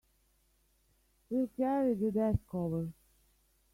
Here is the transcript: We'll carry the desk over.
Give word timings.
We'll 1.29 1.47
carry 1.55 1.93
the 1.93 2.09
desk 2.11 2.55
over. 2.55 2.91